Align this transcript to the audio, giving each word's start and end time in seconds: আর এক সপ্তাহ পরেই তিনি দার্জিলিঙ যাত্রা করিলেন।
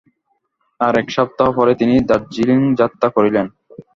আর 0.79 0.93
এক 0.97 1.07
সপ্তাহ 1.09 1.47
পরেই 1.57 1.79
তিনি 1.81 1.95
দার্জিলিঙ 2.09 2.61
যাত্রা 2.79 3.07
করিলেন। 3.15 3.45